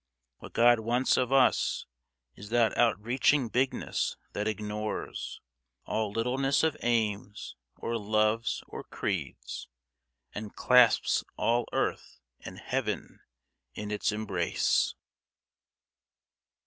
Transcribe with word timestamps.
What 0.39 0.53
God 0.53 0.79
wants 0.79 1.15
of 1.15 1.31
us 1.31 1.85
Is 2.35 2.49
that 2.49 2.75
outreaching 2.75 3.49
bigness 3.49 4.17
that 4.33 4.47
ignores 4.47 5.39
All 5.85 6.09
littleness 6.11 6.63
of 6.63 6.75
aims, 6.81 7.55
or 7.75 7.97
loves, 7.99 8.63
or 8.67 8.83
creeds, 8.83 9.67
And 10.33 10.55
clasps 10.55 11.23
all 11.37 11.69
Earth 11.71 12.19
and 12.39 12.57
Heaven 12.57 13.19
in 13.75 13.91
its 13.91 14.11
embrace. 14.11 14.95